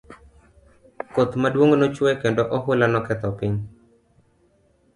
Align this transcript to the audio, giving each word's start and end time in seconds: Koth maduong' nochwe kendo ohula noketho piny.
Koth 1.13 1.33
maduong' 1.41 1.75
nochwe 1.79 2.11
kendo 2.21 2.43
ohula 2.55 2.85
noketho 2.93 3.29
piny. 3.39 3.55